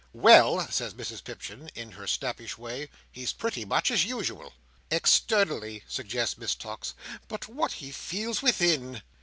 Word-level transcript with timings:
"Well," 0.13 0.65
says 0.71 0.95
Mrs 0.95 1.23
Pipchin, 1.23 1.69
in 1.75 1.91
her 1.91 2.07
snappish 2.07 2.57
way, 2.57 2.89
"he's 3.11 3.33
pretty 3.33 3.65
much 3.65 3.91
as 3.91 4.03
usual." 4.03 4.53
"Externally," 4.89 5.83
suggests 5.87 6.39
Miss 6.39 6.55
Tox 6.55 6.95
"But 7.27 7.47
what 7.47 7.73
he 7.73 7.91
feels 7.91 8.41
within!" 8.41 9.03